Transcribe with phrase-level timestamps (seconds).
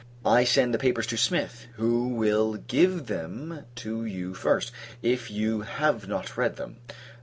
[0.25, 4.71] I send the papers to Smith; who will give them to you first,
[5.03, 6.77] if you have not read them.